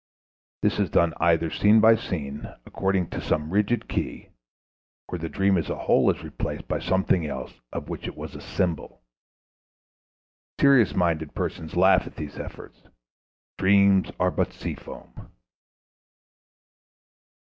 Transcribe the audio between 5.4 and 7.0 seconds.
as a whole is replaced by